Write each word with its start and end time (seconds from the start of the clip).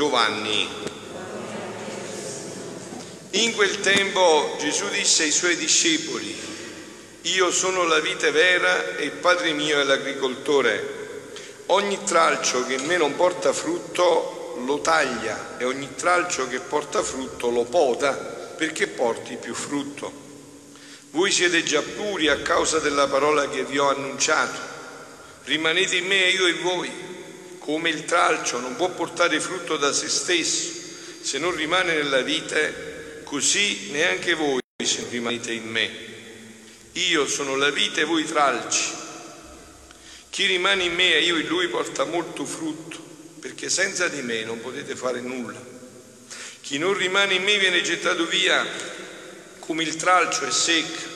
Giovanni. 0.00 0.66
In 3.32 3.54
quel 3.54 3.80
tempo 3.80 4.56
Gesù 4.58 4.88
disse 4.88 5.24
ai 5.24 5.30
suoi 5.30 5.56
discepoli, 5.56 6.34
io 7.20 7.50
sono 7.50 7.84
la 7.84 7.98
vite 7.98 8.30
vera 8.30 8.96
e 8.96 9.04
il 9.04 9.10
Padre 9.10 9.52
mio 9.52 9.78
è 9.78 9.84
l'agricoltore. 9.84 11.28
Ogni 11.66 12.02
tralcio 12.02 12.64
che 12.64 12.76
in 12.76 12.86
me 12.86 12.96
non 12.96 13.14
porta 13.14 13.52
frutto 13.52 14.54
lo 14.64 14.80
taglia 14.80 15.58
e 15.58 15.64
ogni 15.64 15.94
tralcio 15.94 16.48
che 16.48 16.60
porta 16.60 17.02
frutto 17.02 17.50
lo 17.50 17.64
poda 17.64 18.14
perché 18.56 18.86
porti 18.86 19.36
più 19.36 19.52
frutto. 19.52 20.10
Voi 21.10 21.30
siete 21.30 21.62
già 21.62 21.82
puri 21.82 22.28
a 22.28 22.40
causa 22.40 22.78
della 22.78 23.06
parola 23.06 23.50
che 23.50 23.64
vi 23.64 23.76
ho 23.76 23.90
annunciato. 23.90 24.60
Rimanete 25.44 25.96
in 25.96 26.06
me 26.06 26.24
e 26.24 26.30
io 26.30 26.46
in 26.46 26.62
voi. 26.62 27.09
Come 27.60 27.88
il 27.88 28.04
tralcio 28.04 28.58
non 28.58 28.74
può 28.74 28.90
portare 28.90 29.38
frutto 29.38 29.76
da 29.76 29.92
se 29.92 30.08
stesso 30.08 30.78
se 31.20 31.38
non 31.38 31.54
rimane 31.54 31.94
nella 31.94 32.22
vite, 32.22 33.20
così 33.24 33.90
neanche 33.90 34.34
voi 34.34 34.58
se 34.82 35.06
rimanete 35.10 35.52
in 35.52 35.68
me. 35.68 35.90
Io 36.92 37.26
sono 37.26 37.56
la 37.56 37.70
vite 37.70 38.00
e 38.00 38.04
voi 38.04 38.24
tralci. 38.24 38.90
Chi 40.30 40.46
rimane 40.46 40.84
in 40.84 40.94
me 40.94 41.14
e 41.14 41.22
io 41.22 41.36
in 41.36 41.46
lui 41.46 41.68
porta 41.68 42.04
molto 42.04 42.44
frutto, 42.44 42.98
perché 43.40 43.68
senza 43.68 44.08
di 44.08 44.22
me 44.22 44.42
non 44.44 44.60
potete 44.60 44.96
fare 44.96 45.20
nulla. 45.20 45.60
Chi 46.62 46.78
non 46.78 46.94
rimane 46.94 47.34
in 47.34 47.42
me 47.42 47.58
viene 47.58 47.82
gettato 47.82 48.26
via 48.26 48.66
come 49.58 49.82
il 49.82 49.96
tralcio 49.96 50.46
è 50.46 50.50
secco, 50.50 51.08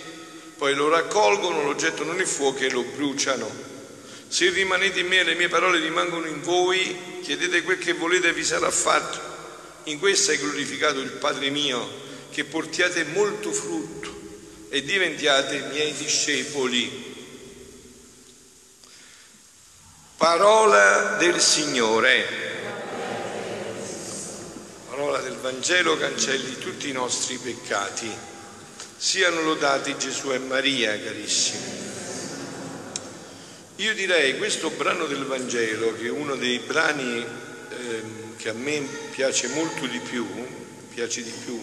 poi 0.59 0.75
lo 0.75 0.89
raccolgono, 0.89 1.65
lo 1.65 1.75
gettano 1.75 2.12
nel 2.12 2.27
fuoco 2.27 2.59
e 2.59 2.70
lo 2.70 2.83
bruciano. 2.83 3.72
Se 4.35 4.51
rimanete 4.51 4.99
in 4.99 5.07
me 5.07 5.21
e 5.21 5.23
le 5.23 5.37
mie 5.37 5.47
parole 5.47 5.79
rimangono 5.79 6.27
in 6.27 6.43
voi, 6.43 7.21
chiedete 7.23 7.63
quel 7.63 7.79
che 7.79 7.93
volete 7.93 8.31
e 8.31 8.33
vi 8.33 8.43
sarà 8.43 8.69
fatto. 8.69 9.21
In 9.85 10.01
questo 10.01 10.33
è 10.33 10.39
glorificato 10.39 10.99
il 10.99 11.13
Padre 11.13 11.51
mio, 11.51 11.89
che 12.33 12.43
portiate 12.43 13.05
molto 13.05 13.53
frutto 13.53 14.12
e 14.71 14.83
diventiate 14.83 15.69
miei 15.71 15.93
discepoli. 15.93 17.15
Parola 20.17 21.15
del 21.17 21.41
Signore. 21.41 22.27
Parola 24.89 25.21
del 25.21 25.37
Vangelo 25.37 25.97
cancelli 25.97 26.59
tutti 26.59 26.89
i 26.89 26.93
nostri 26.93 27.37
peccati. 27.37 28.12
Siano 28.97 29.43
lodati 29.43 29.97
Gesù 29.97 30.33
e 30.33 30.39
Maria, 30.39 31.01
carissimi. 31.01 31.94
Io 33.77 33.92
direi 33.94 34.39
questo 34.39 34.70
brano 34.70 35.06
del 35.06 35.25
Vangelo, 35.25 35.94
che 35.94 36.06
è 36.06 36.11
uno 36.11 36.36
dei 36.36 36.61
brani 36.61 37.25
eh, 37.25 38.03
che 38.36 38.48
a 38.50 38.53
me 38.53 38.86
piace 39.11 39.48
molto 39.48 39.86
di 39.86 39.98
più, 39.98 40.27
piace 40.94 41.22
di 41.22 41.33
più, 41.44 41.61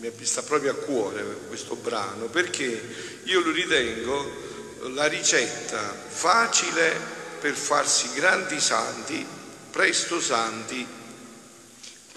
mi 0.00 0.12
sta 0.20 0.42
proprio 0.42 0.72
a 0.72 0.74
cuore 0.74 1.24
questo 1.48 1.76
brano, 1.76 2.26
perché 2.26 3.20
io 3.24 3.40
lo 3.40 3.50
ritengo 3.52 4.42
la 4.92 5.06
ricetta 5.06 5.94
facile 6.06 6.94
per 7.40 7.54
farsi 7.54 8.10
grandi 8.12 8.60
santi, 8.60 9.26
presto 9.70 10.20
santi, 10.20 10.86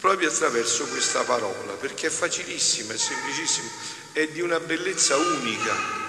proprio 0.02 0.28
attraverso 0.28 0.86
questa 0.88 1.22
parola, 1.22 1.74
perché 1.74 2.08
è 2.08 2.10
facilissima, 2.10 2.94
è 2.94 2.98
semplicissima 2.98 3.70
è 4.18 4.28
di 4.30 4.42
una 4.42 4.60
bellezza 4.60 5.16
unica, 5.16 6.07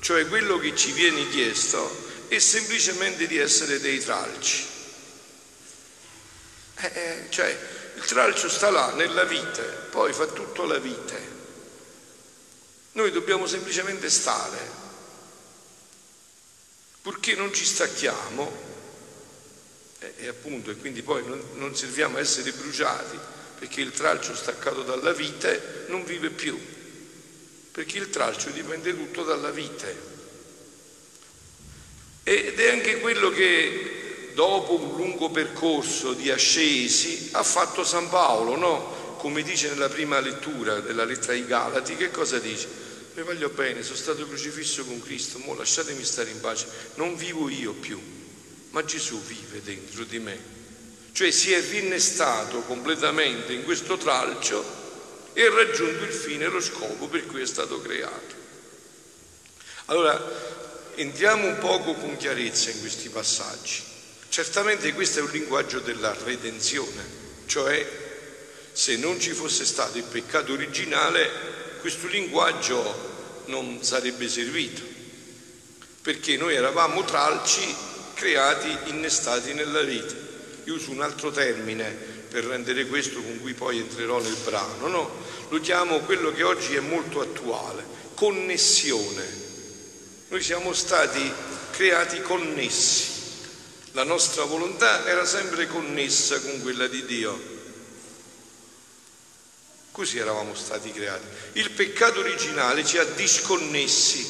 cioè 0.00 0.26
quello 0.26 0.58
che 0.58 0.74
ci 0.74 0.92
viene 0.92 1.28
chiesto 1.28 2.08
è 2.28 2.38
semplicemente 2.38 3.26
di 3.26 3.38
essere 3.38 3.80
dei 3.80 3.98
tralci. 4.00 4.66
Eh, 6.76 6.92
eh, 6.94 7.26
cioè 7.28 7.58
il 7.94 8.04
tralcio 8.04 8.48
sta 8.48 8.70
là 8.70 8.92
nella 8.94 9.24
vite, 9.24 9.62
poi 9.90 10.12
fa 10.12 10.26
tutto 10.26 10.64
la 10.64 10.78
vite. 10.78 11.38
Noi 12.92 13.10
dobbiamo 13.10 13.46
semplicemente 13.46 14.08
stare, 14.08 14.58
purché 17.02 17.34
non 17.34 17.52
ci 17.52 17.64
stacchiamo 17.64 18.68
eh, 20.00 20.14
e 20.16 20.28
appunto 20.28 20.70
e 20.70 20.76
quindi 20.76 21.02
poi 21.02 21.24
non, 21.26 21.42
non 21.54 21.76
serviamo 21.76 22.16
a 22.16 22.20
essere 22.20 22.52
bruciati 22.52 23.18
perché 23.58 23.80
il 23.80 23.92
tralcio 23.92 24.34
staccato 24.34 24.82
dalla 24.82 25.12
vite 25.12 25.84
non 25.88 26.04
vive 26.04 26.30
più 26.30 26.58
perché 27.72 27.98
il 27.98 28.10
tralcio 28.10 28.50
dipende 28.50 28.96
tutto 28.96 29.22
dalla 29.22 29.50
vite. 29.50 30.08
Ed 32.22 32.58
è 32.58 32.70
anche 32.70 33.00
quello 33.00 33.30
che 33.30 34.32
dopo 34.34 34.74
un 34.74 34.96
lungo 34.96 35.30
percorso 35.30 36.12
di 36.12 36.30
ascesi 36.30 37.30
ha 37.32 37.42
fatto 37.42 37.84
San 37.84 38.08
Paolo, 38.08 38.56
no? 38.56 39.16
Come 39.18 39.42
dice 39.42 39.68
nella 39.68 39.88
prima 39.88 40.18
lettura 40.20 40.80
della 40.80 41.04
lettera 41.04 41.32
ai 41.32 41.46
Galati, 41.46 41.96
che 41.96 42.10
cosa 42.10 42.38
dice? 42.38 42.68
Mi 43.14 43.22
voglio 43.22 43.48
bene, 43.50 43.82
sono 43.82 43.96
stato 43.96 44.26
crocifisso 44.26 44.84
con 44.84 45.02
Cristo, 45.02 45.38
mo 45.38 45.54
lasciatemi 45.54 46.04
stare 46.04 46.30
in 46.30 46.40
pace, 46.40 46.66
non 46.94 47.16
vivo 47.16 47.48
io 47.48 47.72
più, 47.72 48.00
ma 48.70 48.84
Gesù 48.84 49.20
vive 49.22 49.60
dentro 49.62 50.04
di 50.04 50.18
me. 50.18 50.38
Cioè 51.12 51.30
si 51.30 51.52
è 51.52 51.60
rinnestato 51.60 52.60
completamente 52.62 53.52
in 53.52 53.64
questo 53.64 53.96
tralcio 53.96 54.79
e 55.32 55.48
raggiunto 55.48 56.04
il 56.04 56.12
fine 56.12 56.44
e 56.44 56.48
lo 56.48 56.60
scopo 56.60 57.08
per 57.08 57.26
cui 57.26 57.42
è 57.42 57.46
stato 57.46 57.80
creato. 57.80 58.34
Allora, 59.86 60.20
entriamo 60.94 61.46
un 61.46 61.58
poco 61.58 61.94
con 61.94 62.16
chiarezza 62.16 62.70
in 62.70 62.80
questi 62.80 63.08
passaggi. 63.08 63.82
Certamente 64.28 64.92
questo 64.92 65.18
è 65.18 65.22
un 65.22 65.30
linguaggio 65.30 65.80
della 65.80 66.14
redenzione, 66.24 67.02
cioè 67.46 67.84
se 68.72 68.96
non 68.96 69.18
ci 69.18 69.32
fosse 69.32 69.64
stato 69.64 69.98
il 69.98 70.04
peccato 70.04 70.52
originale, 70.52 71.28
questo 71.80 72.06
linguaggio 72.06 73.42
non 73.46 73.82
sarebbe 73.82 74.28
servito, 74.28 74.82
perché 76.02 76.36
noi 76.36 76.54
eravamo 76.54 77.04
tralci 77.04 77.74
creati, 78.14 78.90
innestati 78.90 79.52
nella 79.54 79.82
vita. 79.82 80.14
Io 80.64 80.74
uso 80.74 80.92
un 80.92 81.02
altro 81.02 81.30
termine 81.30 82.19
per 82.30 82.44
rendere 82.44 82.86
questo 82.86 83.20
con 83.20 83.40
cui 83.40 83.54
poi 83.54 83.78
entrerò 83.78 84.20
nel 84.20 84.36
brano, 84.44 84.86
no? 84.86 85.10
Lo 85.48 85.58
chiamo 85.60 85.98
quello 86.00 86.32
che 86.32 86.44
oggi 86.44 86.76
è 86.76 86.80
molto 86.80 87.20
attuale, 87.20 87.84
connessione. 88.14 89.38
Noi 90.28 90.40
siamo 90.40 90.72
stati 90.72 91.30
creati 91.72 92.22
connessi, 92.22 93.08
la 93.92 94.04
nostra 94.04 94.44
volontà 94.44 95.04
era 95.06 95.24
sempre 95.26 95.66
connessa 95.66 96.40
con 96.40 96.62
quella 96.62 96.86
di 96.86 97.04
Dio. 97.04 97.58
Così 99.90 100.18
eravamo 100.18 100.54
stati 100.54 100.92
creati. 100.92 101.26
Il 101.54 101.72
peccato 101.72 102.20
originale 102.20 102.84
ci 102.84 102.96
ha 102.96 103.04
disconnessi, 103.04 104.24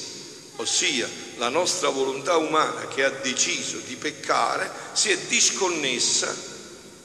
ossia 0.57 1.07
la 1.37 1.51
nostra 1.51 1.91
volontà 1.91 2.37
umana 2.37 2.89
che 2.89 3.05
ha 3.05 3.11
deciso 3.11 3.77
di 3.85 3.97
peccare 3.97 4.71
si 4.95 5.11
è 5.11 5.19
disconnessa 5.29 6.50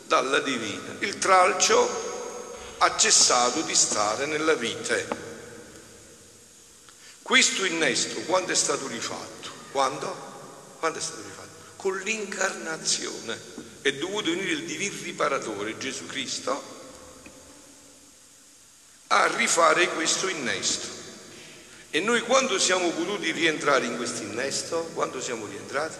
dalla 0.07 0.39
divina. 0.39 0.95
Il 0.99 1.17
tralcio 1.17 2.75
ha 2.77 2.95
cessato 2.97 3.61
di 3.61 3.75
stare 3.75 4.25
nella 4.25 4.53
vite. 4.53 5.23
Questo 7.21 7.65
innesto 7.65 8.21
quando 8.21 8.51
è 8.51 8.55
stato 8.55 8.87
rifatto? 8.87 9.49
Quando? 9.71 10.77
Quando 10.79 10.99
è 10.99 11.01
stato 11.01 11.21
rifatto? 11.21 11.73
Con 11.77 11.97
l'incarnazione. 11.99 13.63
È 13.81 13.93
dovuto 13.93 14.31
unire 14.31 14.51
il 14.51 14.65
divin 14.65 14.91
riparatore 15.03 15.77
Gesù 15.77 16.05
Cristo 16.07 16.73
a 19.07 19.27
rifare 19.35 19.89
questo 19.89 20.27
innesto. 20.27 20.87
E 21.91 21.99
noi 21.99 22.21
quando 22.21 22.59
siamo 22.59 22.89
potuti 22.89 23.31
rientrare 23.31 23.85
in 23.85 23.95
questo 23.95 24.23
innesto? 24.23 24.89
Quando 24.93 25.21
siamo 25.21 25.45
rientrati? 25.45 25.97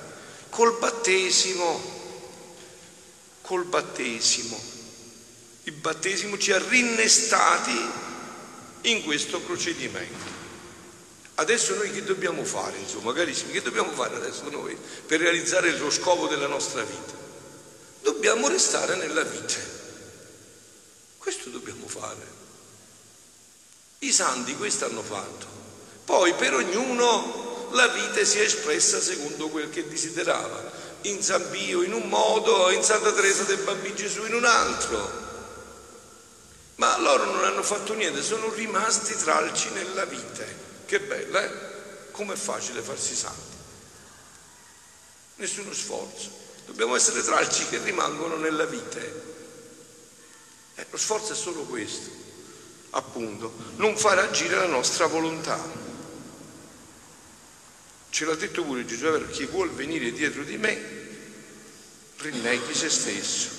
Col 0.49 0.77
battesimo 0.77 1.94
col 3.45 3.63
battesimo. 3.65 4.59
Il 5.63 5.73
battesimo 5.73 6.37
ci 6.37 6.51
ha 6.51 6.57
rinnestati 6.57 7.79
in 8.81 9.03
questo 9.03 9.39
procedimento. 9.39 10.33
Adesso 11.35 11.75
noi 11.75 11.91
che 11.91 12.03
dobbiamo 12.03 12.43
fare, 12.43 12.77
insomma, 12.77 13.13
carissimi, 13.13 13.51
che 13.51 13.61
dobbiamo 13.61 13.91
fare 13.91 14.15
adesso 14.15 14.49
noi 14.49 14.77
per 15.05 15.19
realizzare 15.19 15.77
lo 15.77 15.89
scopo 15.89 16.27
della 16.27 16.47
nostra 16.47 16.83
vita? 16.83 17.13
Dobbiamo 18.01 18.47
restare 18.47 18.95
nella 18.95 19.23
vita. 19.23 19.55
Questo 21.17 21.49
dobbiamo 21.49 21.87
fare. 21.87 22.33
I 23.99 24.11
santi 24.11 24.55
questo 24.55 24.85
hanno 24.85 25.01
fatto. 25.01 25.47
Poi 26.05 26.33
per 26.35 26.53
ognuno 26.53 27.69
la 27.71 27.87
vita 27.87 28.23
si 28.23 28.39
è 28.39 28.41
espressa 28.41 29.01
secondo 29.01 29.49
quel 29.49 29.69
che 29.69 29.87
desiderava 29.87 30.84
in 31.09 31.21
San 31.21 31.49
Pio 31.49 31.81
in 31.81 31.93
un 31.93 32.07
modo, 32.07 32.69
in 32.71 32.83
Santa 32.83 33.11
Teresa 33.11 33.43
del 33.43 33.59
Bambino 33.59 33.95
Gesù 33.95 34.25
in 34.25 34.33
un 34.33 34.45
altro. 34.45 35.23
Ma 36.75 36.97
loro 36.99 37.25
non 37.25 37.43
hanno 37.43 37.63
fatto 37.63 37.93
niente, 37.93 38.21
sono 38.21 38.51
rimasti 38.53 39.15
tralci 39.15 39.69
nella 39.69 40.05
vita. 40.05 40.43
Che 40.85 40.99
bella, 40.99 41.43
eh? 41.43 42.11
Com'è 42.11 42.35
facile 42.35 42.81
farsi 42.81 43.15
santi. 43.15 43.53
nessuno 45.35 45.73
sforzo. 45.73 46.43
Dobbiamo 46.65 46.95
essere 46.95 47.21
tralci 47.21 47.67
che 47.67 47.77
rimangono 47.79 48.35
nella 48.37 48.65
vite. 48.65 49.33
Eh, 50.75 50.85
lo 50.89 50.97
sforzo 50.97 51.33
è 51.33 51.35
solo 51.35 51.61
questo, 51.63 52.09
appunto, 52.91 53.53
non 53.75 53.95
far 53.95 54.17
agire 54.19 54.55
la 54.55 54.65
nostra 54.65 55.05
volontà. 55.05 55.84
Ce 58.15 58.23
l'ha 58.23 58.35
detto 58.35 58.63
pure 58.63 58.85
Gesù, 58.85 59.27
chi 59.29 59.43
vuol 59.43 59.71
venire 59.71 60.09
dietro 60.13 60.43
di 60.43 60.57
me, 60.57 60.79
rinneghi 62.19 62.73
se 62.73 62.89
stesso, 62.89 63.49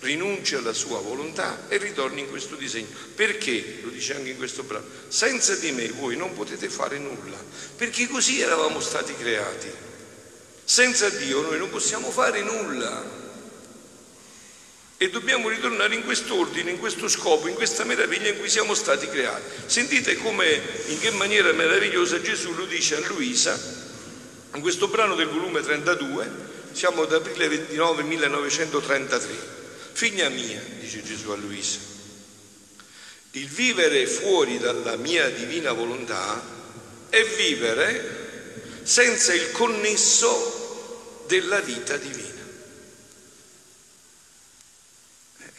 rinunci 0.00 0.54
alla 0.54 0.74
sua 0.74 1.00
volontà 1.00 1.66
e 1.70 1.78
ritorni 1.78 2.20
in 2.20 2.28
questo 2.28 2.56
disegno. 2.56 2.88
Perché? 3.14 3.78
Lo 3.82 3.88
dice 3.88 4.14
anche 4.14 4.28
in 4.28 4.36
questo 4.36 4.64
brano. 4.64 4.84
Senza 5.08 5.54
di 5.56 5.72
me 5.72 5.88
voi 5.92 6.18
non 6.18 6.34
potete 6.34 6.68
fare 6.68 6.98
nulla, 6.98 7.42
perché 7.74 8.06
così 8.06 8.38
eravamo 8.38 8.80
stati 8.80 9.16
creati. 9.16 9.70
Senza 10.62 11.08
Dio 11.08 11.40
noi 11.40 11.56
non 11.56 11.70
possiamo 11.70 12.10
fare 12.10 12.42
nulla. 12.42 13.20
E 14.98 15.08
dobbiamo 15.08 15.48
ritornare 15.48 15.94
in 15.94 16.04
quest'ordine, 16.04 16.70
in 16.70 16.78
questo 16.78 17.08
scopo, 17.08 17.48
in 17.48 17.54
questa 17.54 17.84
meraviglia 17.84 18.28
in 18.28 18.38
cui 18.38 18.50
siamo 18.50 18.74
stati 18.74 19.08
creati. 19.08 19.42
Sentite 19.64 20.16
come, 20.16 20.60
in 20.88 21.00
che 21.00 21.10
maniera 21.12 21.50
meravigliosa 21.52 22.20
Gesù 22.20 22.52
lo 22.52 22.66
dice 22.66 22.96
a 22.96 23.06
Luisa, 23.08 23.90
in 24.54 24.60
questo 24.60 24.88
brano 24.88 25.14
del 25.14 25.28
volume 25.28 25.62
32, 25.62 26.30
siamo 26.72 27.02
ad 27.02 27.12
aprile 27.12 27.48
29 27.48 28.02
1933. 28.02 29.60
Figlia 29.92 30.28
mia, 30.28 30.60
dice 30.78 31.02
Gesù 31.02 31.30
a 31.30 31.36
Luisa, 31.36 31.78
il 33.32 33.48
vivere 33.48 34.06
fuori 34.06 34.58
dalla 34.58 34.96
mia 34.96 35.28
divina 35.30 35.72
volontà 35.72 36.42
è 37.08 37.24
vivere 37.24 38.80
senza 38.82 39.32
il 39.32 39.50
connesso 39.52 41.24
della 41.26 41.60
vita 41.60 41.96
divina. 41.96 42.30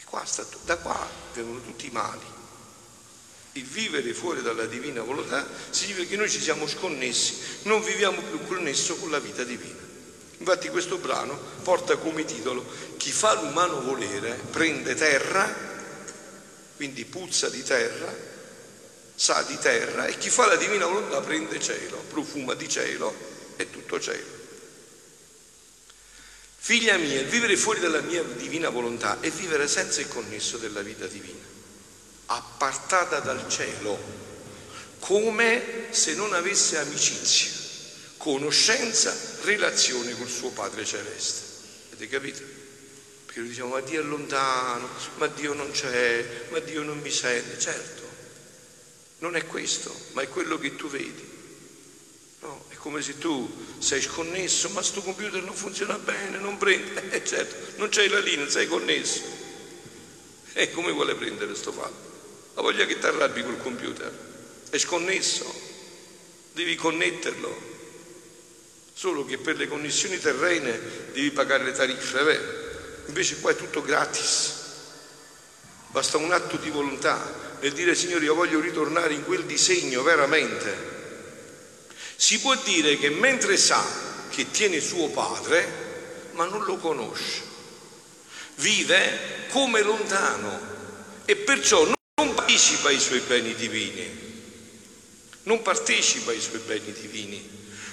Qua 0.04 0.24
sta, 0.24 0.46
da 0.64 0.76
qua 0.76 1.08
vengono 1.32 1.60
tutti 1.62 1.86
i 1.86 1.90
mali. 1.90 2.33
Il 3.56 3.64
vivere 3.64 4.12
fuori 4.14 4.42
dalla 4.42 4.66
divina 4.66 5.02
volontà 5.02 5.46
significa 5.70 6.08
che 6.08 6.16
noi 6.16 6.28
ci 6.28 6.40
siamo 6.40 6.66
sconnessi, 6.66 7.36
non 7.62 7.82
viviamo 7.82 8.20
più 8.20 8.44
connesso 8.46 8.96
con 8.96 9.10
la 9.10 9.20
vita 9.20 9.44
divina. 9.44 9.82
Infatti 10.38 10.68
questo 10.68 10.98
brano 10.98 11.38
porta 11.62 11.96
come 11.96 12.24
titolo 12.24 12.66
Chi 12.96 13.12
fa 13.12 13.40
l'umano 13.40 13.80
volere 13.82 14.38
prende 14.50 14.94
terra, 14.94 15.72
quindi 16.76 17.04
puzza 17.04 17.48
di 17.48 17.62
terra, 17.62 18.12
sa 19.14 19.42
di 19.42 19.56
terra, 19.58 20.06
e 20.06 20.18
chi 20.18 20.30
fa 20.30 20.46
la 20.46 20.56
divina 20.56 20.86
volontà 20.86 21.20
prende 21.20 21.60
cielo, 21.60 21.98
profuma 22.08 22.54
di 22.54 22.68
cielo, 22.68 23.14
è 23.56 23.70
tutto 23.70 24.00
cielo. 24.00 24.42
Figlia 26.58 26.96
mia, 26.96 27.22
vivere 27.22 27.56
fuori 27.56 27.78
dalla 27.78 28.00
mia 28.00 28.22
divina 28.22 28.70
volontà 28.70 29.20
è 29.20 29.30
vivere 29.30 29.68
senza 29.68 30.00
il 30.00 30.08
connesso 30.08 30.56
della 30.56 30.80
vita 30.80 31.06
divina, 31.06 31.44
appartata 32.26 33.20
dal 33.20 33.48
cielo, 33.48 33.98
come 34.98 35.88
se 35.90 36.14
non 36.14 36.32
avesse 36.32 36.78
amicizia, 36.78 37.50
conoscenza, 38.16 39.14
relazione 39.42 40.16
col 40.16 40.28
suo 40.28 40.50
Padre 40.50 40.84
Celeste. 40.84 41.42
Avete 41.92 42.08
capito? 42.08 42.42
Perché 43.26 43.40
noi 43.40 43.48
diciamo, 43.48 43.74
ma 43.74 43.80
Dio 43.80 44.00
è 44.00 44.04
lontano, 44.04 44.88
ma 45.16 45.26
Dio 45.26 45.52
non 45.52 45.70
c'è, 45.70 46.46
ma 46.50 46.58
Dio 46.60 46.82
non 46.82 46.98
mi 47.00 47.10
sente. 47.10 47.58
Certo, 47.58 48.02
non 49.18 49.36
è 49.36 49.46
questo, 49.46 49.94
ma 50.12 50.22
è 50.22 50.28
quello 50.28 50.58
che 50.58 50.74
tu 50.76 50.88
vedi. 50.88 51.32
No, 52.40 52.64
è 52.68 52.74
come 52.76 53.02
se 53.02 53.18
tu 53.18 53.50
sei 53.78 54.00
sconnesso, 54.00 54.68
ma 54.70 54.82
sto 54.82 55.02
computer 55.02 55.42
non 55.42 55.54
funziona 55.54 55.98
bene, 55.98 56.38
non 56.38 56.56
prende. 56.58 57.10
Eh, 57.14 57.24
certo, 57.24 57.78
non 57.78 57.88
c'hai 57.90 58.08
la 58.08 58.20
linea, 58.20 58.48
sei 58.48 58.66
connesso. 58.66 59.20
E 60.52 60.70
come 60.70 60.92
vuole 60.92 61.14
prendere 61.14 61.54
sto 61.54 61.72
fatto? 61.72 62.13
La 62.54 62.62
voglia 62.62 62.86
che 62.86 62.98
ti 62.98 63.06
arrabbi 63.06 63.42
col 63.42 63.60
computer. 63.60 64.10
È 64.70 64.78
sconnesso, 64.78 65.52
devi 66.52 66.74
connetterlo. 66.74 67.72
Solo 68.92 69.24
che 69.24 69.38
per 69.38 69.56
le 69.56 69.66
connessioni 69.66 70.18
terrene 70.18 70.80
devi 71.12 71.30
pagare 71.30 71.64
le 71.64 71.72
tariffe, 71.72 72.22
vero? 72.22 72.62
Invece 73.06 73.40
qua 73.40 73.50
è 73.50 73.56
tutto 73.56 73.82
gratis. 73.82 74.52
Basta 75.88 76.16
un 76.16 76.32
atto 76.32 76.56
di 76.56 76.70
volontà 76.70 77.42
nel 77.60 77.72
dire 77.72 77.94
Signore 77.94 78.24
io 78.24 78.34
voglio 78.34 78.60
ritornare 78.60 79.14
in 79.14 79.24
quel 79.24 79.44
disegno 79.44 80.02
veramente 80.02 80.94
si 82.16 82.40
può 82.40 82.54
dire 82.56 82.96
che 82.96 83.10
mentre 83.10 83.56
sa 83.56 83.84
che 84.30 84.50
tiene 84.50 84.80
suo 84.80 85.08
padre, 85.10 86.30
ma 86.32 86.46
non 86.46 86.64
lo 86.64 86.76
conosce, 86.76 87.42
vive 88.56 89.46
come 89.50 89.82
lontano 89.82 90.72
e 91.24 91.36
perciò 91.36 91.84
non 91.84 91.94
partecipa 92.54 92.88
ai 92.88 93.00
suoi 93.00 93.18
beni 93.18 93.52
divini, 93.56 94.08
non 95.42 95.60
partecipa 95.62 96.30
ai 96.30 96.40
suoi 96.40 96.60
beni 96.64 96.92
divini, 96.92 97.50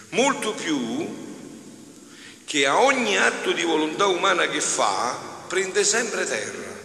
molto 0.10 0.54
più 0.54 1.30
che 2.46 2.68
a 2.68 2.80
ogni 2.80 3.18
atto 3.18 3.54
di 3.54 3.64
volontà 3.64 4.06
umana 4.06 4.48
che 4.48 4.62
fa 4.62 5.46
prende 5.48 5.84
sempre 5.84 6.26
terra. 6.26 6.80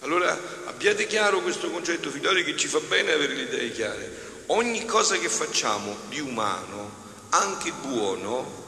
Allora 0.00 0.38
abbiate 0.66 1.06
chiaro 1.06 1.40
questo 1.40 1.70
concetto, 1.70 2.10
figlioli, 2.10 2.44
che 2.44 2.54
ci 2.54 2.68
fa 2.68 2.80
bene 2.80 3.12
avere 3.12 3.34
le 3.34 3.42
idee 3.44 3.72
chiare 3.72 4.26
ogni 4.48 4.84
cosa 4.84 5.16
che 5.16 5.30
facciamo 5.30 5.96
di 6.10 6.20
umano, 6.20 6.90
anche 7.30 7.72
buono, 7.80 8.66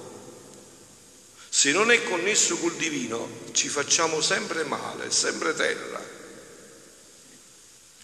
se 1.51 1.71
non 1.73 1.91
è 1.91 2.03
connesso 2.05 2.57
col 2.57 2.77
divino, 2.77 3.29
ci 3.53 3.69
facciamo 3.69 4.23
sempre 4.23 4.65
male, 4.65 5.11
sempre 5.11 5.55
terra. 5.55 6.00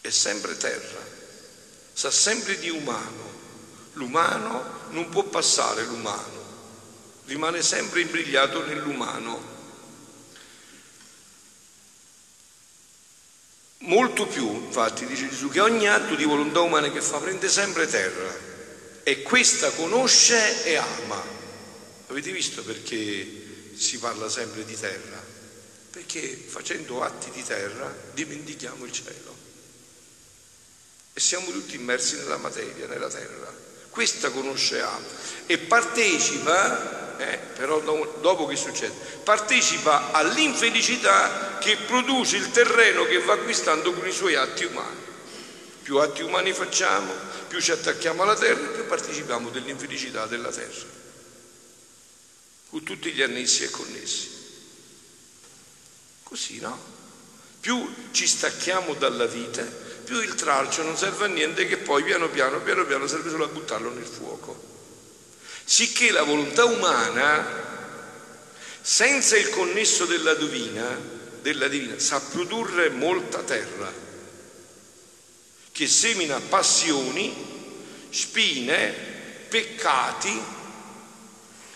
È 0.07 0.11
sempre 0.11 0.57
terra. 0.57 1.05
Sa 1.93 2.13
sempre 2.13 2.61
di 2.61 2.71
umano. 2.71 3.35
L'umano 3.95 4.85
non 4.91 5.09
può 5.09 5.25
passare 5.25 5.83
l'umano, 5.85 6.45
rimane 7.25 7.61
sempre 7.61 8.03
imbrigliato 8.03 8.65
nell'umano. 8.65 9.55
Molto 13.79 14.27
più, 14.27 14.49
infatti, 14.49 15.07
dice 15.07 15.29
Gesù, 15.29 15.49
che 15.49 15.61
ogni 15.61 15.89
atto 15.89 16.15
di 16.15 16.25
volontà 16.25 16.61
umana 16.61 16.91
che 16.93 17.01
fa 17.01 17.19
prende 17.19 17.49
sempre 17.49 17.89
terra 17.89 18.33
e 19.03 19.23
questa 19.23 19.71
conosce 19.71 20.63
e 20.65 20.77
ama. 20.77 21.21
Avete 22.09 22.31
visto 22.31 22.63
perché 22.63 23.73
si 23.75 23.99
parla 23.99 24.29
sempre 24.29 24.65
di 24.65 24.79
terra? 24.79 25.21
Perché 25.91 26.37
facendo 26.47 27.03
atti 27.03 27.31
di 27.31 27.43
terra 27.43 27.93
dimentichiamo 28.13 28.85
il 28.85 28.93
cielo 28.93 29.37
e 31.17 31.21
siamo 31.21 31.51
tutti 31.51 31.77
immersi 31.77 32.17
nella 32.17 32.37
materia, 32.37 32.87
nella 32.87 33.09
terra. 33.09 33.51
Questa 33.89 34.29
conosce 34.29 34.83
ama 34.83 35.07
e 35.47 35.57
partecipa 35.57 37.07
eh, 37.17 37.39
però 37.57 37.81
dopo 37.81 38.45
che 38.45 38.57
succede? 38.57 38.93
Partecipa 39.23 40.13
all'infelicità 40.13 41.57
che 41.59 41.79
produce 41.79 42.37
il 42.37 42.51
terreno 42.51 43.05
che 43.05 43.21
va 43.21 43.33
acquistando 43.33 43.95
con 43.95 44.07
i 44.07 44.13
suoi 44.13 44.35
atti 44.35 44.65
umani. 44.65 45.05
Più 45.83 45.97
atti 45.97 46.21
umani 46.21 46.53
facciamo, 46.53 47.11
più 47.49 47.59
ci 47.63 47.71
attacchiamo 47.71 48.23
alla 48.23 48.37
terra, 48.37 48.69
più 48.69 48.85
partecipiamo 48.85 49.49
dell'infelicità 49.49 50.27
della 50.27 50.51
terra, 50.51 50.85
con 52.69 52.83
tutti 52.83 53.13
gli 53.13 53.23
annessi 53.23 53.63
e 53.63 53.71
connessi. 53.71 54.29
Così, 56.25 56.61
no? 56.61 56.95
Più 57.61 57.95
ci 58.11 58.27
stacchiamo 58.27 58.93
dalla 58.93 59.27
vita, 59.27 59.65
più 60.07 60.21
il 60.21 60.35
tralcio 60.35 60.83
non 60.83 60.97
serve 60.97 61.25
a 61.25 61.29
niente 61.29 61.67
che 61.67 61.77
poi 61.77 62.05
piano 62.05 62.29
piano, 62.31 62.61
piano 62.61 62.87
piano 62.87 63.07
serve 63.07 63.29
solo 63.29 63.45
a 63.45 63.49
buttarlo 63.49 63.91
nel 63.91 64.07
fuoco 64.07 64.75
sicché 65.69 66.13
la 66.13 66.23
volontà 66.23 66.65
umana, 66.65 67.45
senza 68.81 69.37
il 69.37 69.51
connesso 69.51 70.05
della 70.05 70.35
divina, 70.35 70.97
della 71.43 71.67
divina, 71.67 71.99
sa 71.99 72.21
produrre 72.21 72.89
molta 72.89 73.43
terra, 73.43 73.93
che 75.73 75.87
semina 75.89 76.41
passioni, 76.41 77.35
spine, 78.11 78.95
peccati 79.49 80.41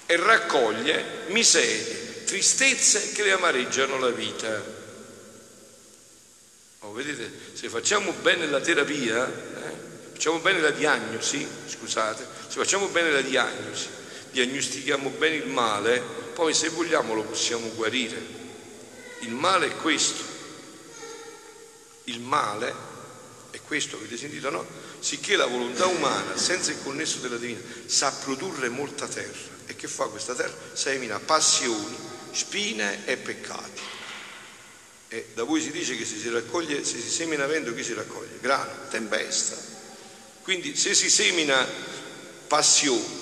e 0.07 0.17
raccoglie 0.17 1.25
miserie, 1.27 2.25
tristezze 2.25 3.11
che 3.11 3.25
le 3.25 3.33
amareggiano 3.33 3.99
la 3.99 4.11
vita. 4.11 4.79
Oh, 6.91 6.93
vedete, 6.93 7.31
se 7.53 7.69
facciamo 7.69 8.11
bene 8.21 8.49
la 8.49 8.61
terapia, 8.61 9.25
eh, 9.25 10.11
facciamo 10.11 10.41
bene 10.41 10.61
la 10.61 10.73
diagnosi, 10.73 11.47
scusate, 11.69 12.27
se 12.49 12.59
facciamo 12.59 12.89
bene 12.89 13.13
la 13.13 13.21
diagnosi, 13.21 13.87
diagnostichiamo 14.33 15.11
bene 15.11 15.37
il 15.37 15.47
male, 15.47 16.03
poi 16.35 16.53
se 16.53 16.69
vogliamo 16.71 17.15
lo 17.15 17.23
possiamo 17.23 17.71
guarire. 17.77 18.21
Il 19.21 19.31
male 19.31 19.69
è 19.69 19.77
questo. 19.77 20.25
Il 22.05 22.19
male 22.19 22.75
è 23.51 23.61
questo, 23.61 23.95
avete 23.95 24.17
sentito, 24.17 24.51
no? 24.51 24.67
Sicché 24.99 25.37
la 25.37 25.47
volontà 25.47 25.87
umana, 25.87 26.37
senza 26.37 26.73
il 26.73 26.83
connesso 26.83 27.19
della 27.19 27.37
divina, 27.37 27.61
sa 27.87 28.11
produrre 28.11 28.69
molta 28.69 29.07
terra. 29.07 29.59
E 29.67 29.77
che 29.77 29.87
fa 29.87 30.07
questa 30.07 30.35
terra? 30.35 30.57
Semina 30.73 31.21
passioni, 31.21 31.97
spine 32.33 33.07
e 33.07 33.17
peccati. 33.17 33.90
E 35.13 35.31
da 35.35 35.43
voi 35.43 35.61
si 35.61 35.73
dice 35.73 35.97
che 35.97 36.05
se 36.05 36.17
si 36.17 36.31
raccoglie, 36.31 36.85
se 36.85 37.01
si 37.01 37.11
semina 37.11 37.45
vento, 37.47 37.75
chi 37.75 37.83
si 37.83 37.95
raccoglie? 37.95 38.39
Grano, 38.41 38.71
tempesta. 38.91 39.57
Quindi 40.43 40.77
se 40.77 40.95
si 40.95 41.11
semina 41.11 41.67
passioni, 42.47 43.19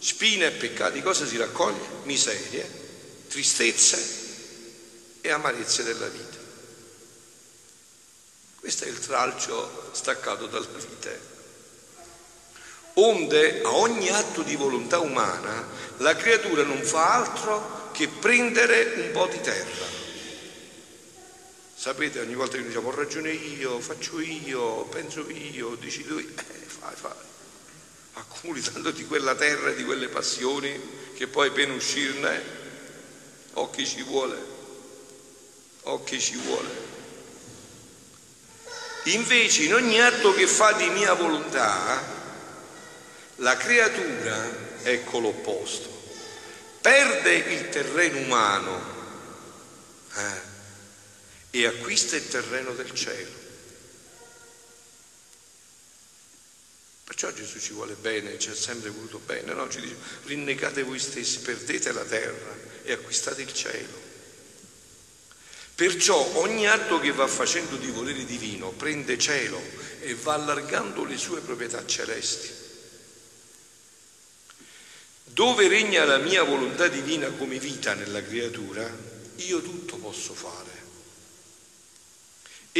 spine 0.00 0.46
e 0.46 0.50
peccati, 0.50 1.00
cosa 1.00 1.24
si 1.24 1.36
raccoglie? 1.36 1.86
Miserie, 2.02 2.68
tristezze 3.28 4.16
e 5.20 5.30
amarezze 5.30 5.84
della 5.84 6.08
vita. 6.08 6.36
Questo 8.58 8.84
è 8.84 8.88
il 8.88 8.98
tralcio 8.98 9.90
staccato 9.92 10.48
dalla 10.48 10.66
vite. 10.66 11.20
Onde 12.94 13.62
a 13.62 13.72
ogni 13.72 14.08
atto 14.08 14.42
di 14.42 14.56
volontà 14.56 14.98
umana 14.98 15.64
la 15.98 16.16
creatura 16.16 16.64
non 16.64 16.82
fa 16.82 17.14
altro 17.14 17.90
che 17.92 18.08
prendere 18.08 18.94
un 18.96 19.12
po' 19.12 19.28
di 19.28 19.40
terra. 19.40 19.86
Sapete, 21.78 22.18
ogni 22.18 22.34
volta 22.34 22.54
che 22.54 22.58
noi 22.58 22.66
diciamo 22.70 22.88
ho 22.88 22.94
ragione 22.94 23.30
io, 23.30 23.78
faccio 23.78 24.18
io, 24.18 24.82
penso 24.86 25.30
io, 25.30 25.76
decido 25.76 26.18
io, 26.18 26.26
eh, 26.26 26.64
fai, 26.66 26.92
fai. 26.96 27.12
Accumuli 28.14 28.60
tanto 28.60 28.90
di 28.90 29.06
quella 29.06 29.36
terra 29.36 29.70
e 29.70 29.76
di 29.76 29.84
quelle 29.84 30.08
passioni 30.08 30.76
che 31.14 31.28
poi 31.28 31.52
per 31.52 31.70
uscirne, 31.70 32.42
o 33.52 33.70
chi 33.70 33.86
ci 33.86 34.02
vuole, 34.02 34.36
o 35.82 36.02
chi 36.02 36.20
ci 36.20 36.34
vuole. 36.34 36.68
Invece 39.04 39.62
in 39.62 39.74
ogni 39.74 40.00
atto 40.00 40.34
che 40.34 40.48
fa 40.48 40.72
di 40.72 40.88
mia 40.88 41.12
volontà, 41.12 42.02
la 43.36 43.56
creatura, 43.56 44.82
ecco 44.82 45.20
l'opposto, 45.20 45.88
perde 46.80 47.34
il 47.34 47.68
terreno 47.68 48.18
umano 48.18 48.80
eh, 50.16 50.47
e 51.50 51.66
acquista 51.66 52.16
il 52.16 52.28
terreno 52.28 52.72
del 52.72 52.92
cielo. 52.92 53.46
Perciò 57.04 57.32
Gesù 57.32 57.58
ci 57.58 57.72
vuole 57.72 57.94
bene, 57.94 58.38
ci 58.38 58.50
ha 58.50 58.54
sempre 58.54 58.90
voluto 58.90 59.18
bene, 59.18 59.54
no? 59.54 59.68
Ci 59.68 59.80
dice, 59.80 59.96
rinnegate 60.24 60.82
voi 60.82 60.98
stessi, 60.98 61.40
perdete 61.40 61.90
la 61.92 62.04
terra 62.04 62.56
e 62.84 62.92
acquistate 62.92 63.42
il 63.42 63.52
cielo. 63.52 64.06
Perciò 65.74 66.16
ogni 66.38 66.66
atto 66.66 66.98
che 66.98 67.12
va 67.12 67.26
facendo 67.26 67.76
di 67.76 67.90
volere 67.90 68.24
divino 68.24 68.72
prende 68.72 69.16
cielo 69.16 69.60
e 70.00 70.14
va 70.14 70.34
allargando 70.34 71.04
le 71.04 71.16
sue 71.16 71.40
proprietà 71.40 71.86
celesti. 71.86 72.50
Dove 75.24 75.68
regna 75.68 76.04
la 76.04 76.18
mia 76.18 76.42
volontà 76.42 76.88
divina 76.88 77.28
come 77.30 77.58
vita 77.58 77.94
nella 77.94 78.22
creatura, 78.22 78.92
io 79.36 79.62
tutto 79.62 79.96
posso 79.96 80.34
fare. 80.34 80.77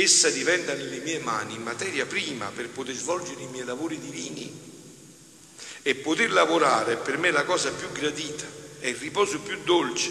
Essa 0.01 0.31
diventa 0.31 0.75
nelle 0.75 0.99
mie 0.99 1.19
mani 1.19 1.59
materia 1.59 2.07
prima 2.07 2.51
per 2.51 2.69
poter 2.69 2.95
svolgere 2.95 3.43
i 3.43 3.49
miei 3.49 3.65
lavori 3.65 3.99
divini 3.99 4.67
e 5.83 5.95
poter 5.97 6.31
lavorare 6.31 6.97
per 6.97 7.19
me 7.19 7.33
la 7.33 7.45
cosa 7.45 7.73
più 7.73 7.91
gradita, 7.91 8.47
è 8.79 8.87
il 8.87 8.95
riposo 8.95 9.41
più 9.41 9.59
dolce 9.65 10.11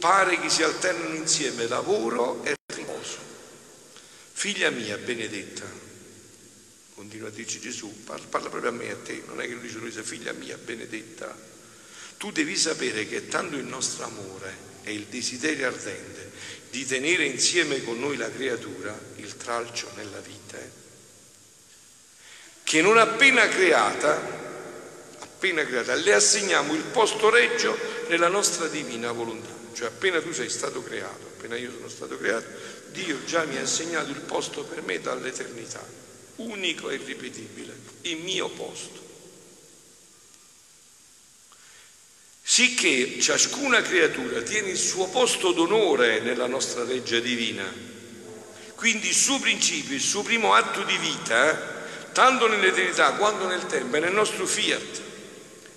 pare 0.00 0.40
che 0.40 0.50
si 0.50 0.64
alternano 0.64 1.14
insieme 1.14 1.68
lavoro 1.68 2.42
e 2.42 2.56
riposo. 2.74 3.18
Figlia 4.32 4.70
mia 4.70 4.96
benedetta, 4.96 5.70
continua 6.96 7.28
a 7.28 7.30
dirci 7.30 7.60
Gesù, 7.60 8.02
parla, 8.02 8.26
parla 8.26 8.48
proprio 8.48 8.70
a 8.70 8.74
me 8.74 8.86
e 8.86 8.90
a 8.90 8.96
te, 8.96 9.22
non 9.28 9.40
è 9.40 9.46
che 9.46 9.52
lui 9.52 9.62
dice 9.62 9.78
Luisa, 9.78 10.02
figlia 10.02 10.32
mia 10.32 10.56
benedetta, 10.56 11.32
tu 12.16 12.32
devi 12.32 12.56
sapere 12.56 13.06
che 13.06 13.18
è 13.18 13.28
tanto 13.28 13.54
il 13.54 13.66
nostro 13.66 14.02
amore 14.04 14.70
e 14.82 14.92
il 14.92 15.04
desiderio 15.04 15.68
ardente 15.68 16.31
di 16.72 16.86
tenere 16.86 17.26
insieme 17.26 17.84
con 17.84 18.00
noi 18.00 18.16
la 18.16 18.30
creatura, 18.30 18.98
il 19.16 19.36
tralcio 19.36 19.90
nella 19.94 20.20
vite, 20.20 20.72
che 22.62 22.80
non 22.80 22.96
appena 22.96 23.46
creata, 23.46 24.18
appena 25.18 25.66
creata, 25.66 25.94
le 25.96 26.14
assegniamo 26.14 26.72
il 26.72 26.84
posto 26.84 27.28
reggio 27.28 27.78
nella 28.08 28.28
nostra 28.28 28.68
divina 28.68 29.12
volontà. 29.12 29.50
Cioè 29.74 29.88
appena 29.88 30.22
tu 30.22 30.32
sei 30.32 30.48
stato 30.48 30.82
creato, 30.82 31.32
appena 31.36 31.56
io 31.56 31.72
sono 31.72 31.90
stato 31.90 32.16
creato, 32.16 32.46
Dio 32.92 33.22
già 33.26 33.44
mi 33.44 33.58
ha 33.58 33.62
assegnato 33.62 34.08
il 34.08 34.20
posto 34.20 34.64
per 34.64 34.80
me 34.80 34.98
dall'eternità, 34.98 35.86
unico 36.36 36.88
e 36.88 36.94
irripetibile, 36.94 37.74
il 38.02 38.16
mio 38.16 38.48
posto. 38.48 39.11
Sicché 42.52 43.18
ciascuna 43.18 43.80
creatura 43.80 44.42
tiene 44.42 44.68
il 44.68 44.76
suo 44.76 45.08
posto 45.08 45.52
d'onore 45.52 46.20
nella 46.20 46.46
nostra 46.46 46.82
legge 46.82 47.22
divina. 47.22 47.64
Quindi 48.74 49.08
il 49.08 49.14
suo 49.14 49.38
principio, 49.38 49.94
il 49.94 50.02
suo 50.02 50.20
primo 50.20 50.52
atto 50.52 50.82
di 50.82 50.98
vita, 50.98 51.58
tanto 52.12 52.48
nell'eternità 52.48 53.12
quanto 53.12 53.46
nel 53.46 53.64
tempo, 53.64 53.96
è 53.96 54.00
nel 54.00 54.12
nostro 54.12 54.44
fiat. 54.44 55.00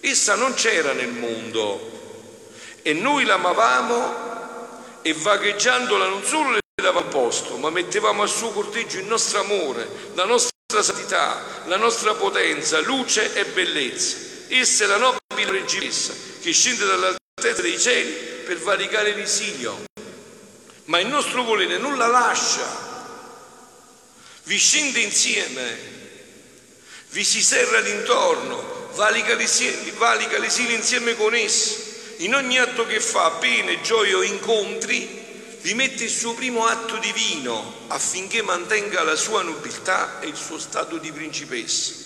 Essa 0.02 0.36
non 0.36 0.54
c'era 0.54 0.92
nel 0.92 1.14
mondo, 1.14 2.34
e 2.82 2.92
noi 2.92 3.24
l'amavamo 3.24 5.00
e 5.02 5.14
vagheggiandola 5.14 6.08
non 6.08 6.26
solo 6.26 6.50
le 6.50 6.60
davamo 6.76 7.08
posto, 7.08 7.56
ma 7.56 7.70
mettevamo 7.70 8.22
al 8.22 8.28
suo 8.28 8.50
corteggio 8.50 9.00
il 9.00 9.06
nostro 9.06 9.40
amore, 9.40 9.88
la 10.14 10.26
nostra 10.26 10.82
santità, 10.82 11.42
la 11.68 11.78
nostra 11.78 12.16
potenza, 12.16 12.82
luce 12.82 13.34
e 13.34 13.46
bellezza. 13.46 14.18
Essa 14.50 14.84
è 14.84 14.88
la 14.88 14.98
nobile 14.98 15.52
regimessa 15.52 16.34
che 16.46 16.54
scende 16.54 16.86
dall'altezza 16.86 17.64
dei 17.64 17.80
cieli 17.80 18.12
per 18.46 18.60
varicare 18.60 19.16
l'esilio, 19.16 19.86
ma 20.84 21.00
il 21.00 21.08
nostro 21.08 21.42
volere 21.42 21.80
non 21.80 21.98
la 21.98 22.06
lascia, 22.06 22.84
vi 24.44 24.56
scende 24.56 25.00
insieme, 25.00 25.76
vi 27.10 27.24
si 27.24 27.42
serra 27.42 27.82
d'intorno, 27.82 28.92
valica 28.94 29.34
l'esilio 29.34 30.76
insieme 30.76 31.16
con 31.16 31.34
essa 31.34 31.82
in 32.18 32.36
ogni 32.36 32.60
atto 32.60 32.86
che 32.86 33.00
fa, 33.00 33.32
pene, 33.32 33.82
gioie 33.82 34.14
o 34.14 34.22
incontri, 34.22 35.58
vi 35.62 35.74
mette 35.74 36.04
il 36.04 36.12
suo 36.12 36.36
primo 36.36 36.68
atto 36.68 36.98
divino 36.98 37.86
affinché 37.88 38.44
mantenga 38.44 39.02
la 39.02 39.16
sua 39.16 39.42
nobiltà 39.42 40.20
e 40.20 40.28
il 40.28 40.36
suo 40.36 40.60
stato 40.60 41.00
di 41.00 41.12
principessa. 41.12 42.05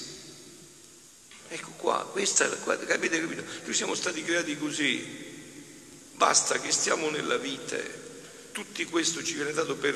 Ecco 1.49 1.71
qua, 1.77 2.07
questa 2.11 2.45
è 2.45 2.47
la, 2.47 2.77
capite, 2.85 3.19
capite? 3.19 3.43
Noi 3.63 3.73
siamo 3.73 3.95
stati 3.95 4.23
creati 4.23 4.57
così. 4.57 5.27
Basta 6.13 6.59
che 6.59 6.71
stiamo 6.71 7.09
nella 7.09 7.37
vite. 7.37 8.07
Tutti 8.51 8.85
questo 8.85 9.23
ci 9.23 9.33
viene 9.33 9.53
dato 9.53 9.75
per, 9.75 9.95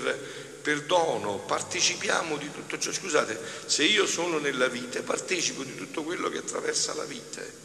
per 0.62 0.84
dono, 0.84 1.38
partecipiamo 1.40 2.38
di 2.38 2.52
tutto 2.52 2.80
ciò. 2.80 2.92
Scusate, 2.92 3.40
se 3.68 3.84
io 3.84 4.08
sono 4.08 4.40
nella 4.40 4.68
vite, 4.68 5.02
partecipo 5.02 5.64
di 5.64 5.76
tutto 5.76 6.04
quello 6.04 6.30
che 6.30 6.40
attraversa 6.40 6.94
la 6.96 7.04
vite. 7.04 7.62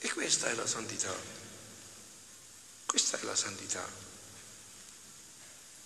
E 0.00 0.10
questa 0.12 0.48
è 0.48 0.54
la 0.54 0.66
santità. 0.66 1.14
Questa 2.86 3.20
è 3.20 3.24
la 3.24 3.36
santità. 3.36 3.86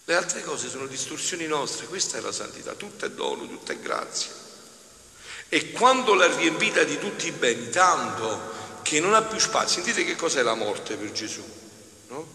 Le 0.06 0.14
altre 0.14 0.42
cose 0.42 0.68
sono 0.68 0.86
distorsioni 0.86 1.46
nostre, 1.46 1.86
questa 1.86 2.16
è 2.16 2.20
la 2.20 2.32
santità, 2.32 2.74
tutto 2.74 3.04
è 3.04 3.10
dono, 3.10 3.46
tutto 3.46 3.72
è 3.72 3.78
grazia. 3.78 4.43
E 5.54 5.70
quando 5.70 6.14
l'ha 6.14 6.34
riempita 6.34 6.82
di 6.82 6.98
tutti 6.98 7.28
i 7.28 7.30
beni, 7.30 7.70
tanto 7.70 8.80
che 8.82 8.98
non 8.98 9.14
ha 9.14 9.22
più 9.22 9.38
spazio, 9.38 9.84
sentite 9.84 10.04
che 10.04 10.16
cos'è 10.16 10.42
la 10.42 10.54
morte 10.56 10.96
per 10.96 11.12
Gesù, 11.12 11.44
no? 12.08 12.26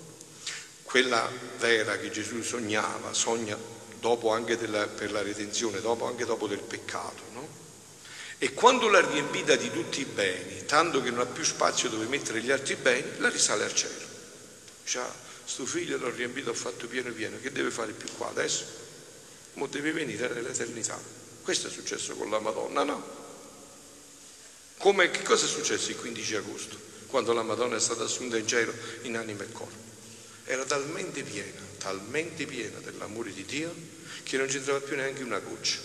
Quella 0.83 1.29
vera 1.57 1.97
che 1.97 2.11
Gesù 2.11 2.41
sognava, 2.41 3.11
sogna 3.11 3.57
dopo 3.99 4.31
anche 4.31 4.55
della, 4.55 4.87
per 4.87 5.11
la 5.11 5.21
redenzione, 5.21 5.81
dopo, 5.81 6.05
anche 6.05 6.23
dopo 6.23 6.47
del 6.47 6.61
peccato, 6.61 7.23
no? 7.33 7.45
E 8.37 8.53
quando 8.53 8.87
l'ha 8.87 9.05
riempita 9.05 9.57
di 9.57 9.69
tutti 9.69 9.99
i 9.99 10.05
beni, 10.05 10.63
tanto 10.63 11.01
che 11.01 11.09
non 11.09 11.19
ha 11.19 11.25
più 11.25 11.43
spazio 11.43 11.89
dove 11.89 12.05
mettere 12.05 12.39
gli 12.39 12.51
altri 12.51 12.75
beni, 12.75 13.17
la 13.17 13.27
risale 13.27 13.65
al 13.65 13.75
cielo. 13.75 14.07
Già, 14.85 15.13
sto 15.43 15.65
figlio 15.65 15.97
l'ho 15.97 16.09
riempito, 16.09 16.51
ho 16.51 16.53
fatto 16.53 16.87
pieno 16.87 17.11
pieno, 17.11 17.37
che 17.41 17.51
deve 17.51 17.69
fare 17.69 17.91
più 17.91 18.07
qua 18.15 18.29
adesso? 18.29 18.63
Mo 19.55 19.67
deve 19.67 19.91
venire 19.91 20.29
nell'eternità. 20.29 21.18
Questo 21.49 21.65
è 21.65 21.71
successo 21.71 22.13
con 22.13 22.29
la 22.29 22.37
Madonna, 22.37 22.83
no? 22.83 23.03
Come, 24.77 25.09
che 25.09 25.23
cosa 25.23 25.45
è 25.45 25.47
successo 25.49 25.89
il 25.89 25.97
15 25.97 26.35
agosto, 26.35 26.77
quando 27.07 27.33
la 27.33 27.41
Madonna 27.41 27.75
è 27.75 27.79
stata 27.79 28.03
assunta 28.03 28.37
in 28.37 28.45
cielo 28.45 28.71
in 29.01 29.17
anima 29.17 29.41
e 29.41 29.51
corpo? 29.51 29.73
Era 30.43 30.63
talmente 30.63 31.23
piena, 31.23 31.59
talmente 31.79 32.45
piena 32.45 32.77
dell'amore 32.81 33.33
di 33.33 33.45
Dio, 33.45 33.73
che 34.21 34.37
non 34.37 34.45
c'entrava 34.45 34.79
più 34.79 34.95
neanche 34.95 35.23
una 35.23 35.39
goccia. 35.39 35.79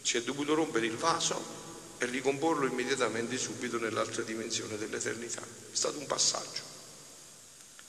Si 0.00 0.16
è 0.16 0.22
dovuto 0.22 0.54
rompere 0.54 0.86
il 0.86 0.96
vaso 0.96 1.44
e 1.98 2.06
ricomporlo 2.06 2.64
immediatamente 2.64 3.36
subito 3.36 3.80
nell'altra 3.80 4.22
dimensione 4.22 4.78
dell'eternità. 4.78 5.42
È 5.42 5.74
stato 5.74 5.98
un 5.98 6.06
passaggio. 6.06 6.62